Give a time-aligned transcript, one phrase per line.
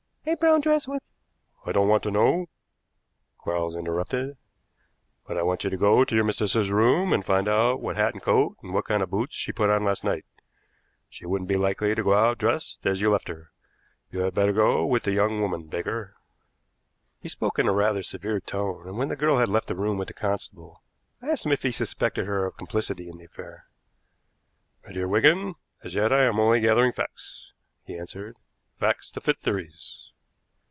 [0.23, 1.01] "A brown dress with"
[1.65, 2.45] "I don't want to know,"
[3.39, 4.37] Quarles interrupted.
[5.25, 8.13] "But I want you to go to your mistress's room and find out what hat
[8.13, 10.25] and coat and what kind of boots she put on last night.
[11.09, 13.51] She wouldn't be likely to go out dressed as you left her.
[14.11, 16.15] You had better go with the young woman, Baker."
[17.19, 19.97] He spoke in rather a severe tone, and, when the girl had left the room
[19.97, 20.83] with the constable,
[21.19, 23.65] I asked him if he suspected her of complicity in the affair.
[24.85, 27.51] "My dear Wigan, as yet I am only gathering facts,"
[27.83, 28.37] he answered,
[28.77, 30.07] "facts to fit theories.